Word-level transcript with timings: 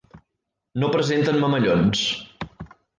No 0.85 0.89
presenten 0.97 1.39
mamellons. 1.47 2.05